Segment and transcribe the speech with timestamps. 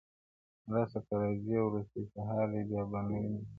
[0.73, 3.39] •راسه که راځې وروستی سهار دی بیا به نه وینو-